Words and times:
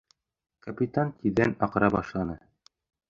Капитан 0.67 1.11
тиҙҙән 1.19 1.53
аҡыра 1.67 1.91
башланы: 1.97 2.39